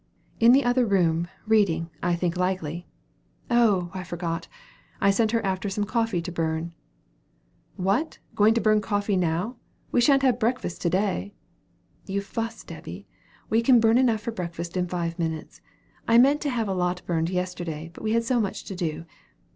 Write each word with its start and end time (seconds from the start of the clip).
"In 0.39 0.51
the 0.51 0.63
other 0.63 0.83
room, 0.83 1.27
reading, 1.45 1.91
I 2.01 2.15
think 2.15 2.35
likely. 2.35 2.87
Oh! 3.51 3.91
I 3.93 4.03
forgot: 4.03 4.47
I 4.99 5.11
sent 5.11 5.29
her 5.31 5.45
after 5.45 5.69
some 5.69 5.83
coffee 5.83 6.23
to 6.23 6.31
burn." 6.31 6.73
"What! 7.75 8.17
going 8.33 8.55
to 8.55 8.61
burn 8.61 8.81
coffee 8.81 9.15
now? 9.15 9.57
We 9.91 10.01
sha'nt 10.01 10.23
have 10.23 10.39
breakfast 10.39 10.81
to 10.81 10.89
day." 10.89 11.35
"You 12.07 12.19
fuss, 12.19 12.63
Debby. 12.63 13.05
We 13.47 13.61
can 13.61 13.79
burn 13.79 13.99
enough 13.99 14.21
for 14.21 14.31
breakfast 14.31 14.75
in 14.75 14.87
five 14.87 15.19
minutes. 15.19 15.61
I 16.07 16.17
meant 16.17 16.41
to 16.41 16.49
have 16.49 16.65
had 16.65 16.71
a 16.71 16.73
lot 16.73 17.03
burned 17.05 17.29
yesterday; 17.29 17.91
but 17.93 18.01
we 18.03 18.13
had 18.13 18.23
so 18.23 18.39
much 18.39 18.63
to 18.63 18.75
do. 18.75 19.05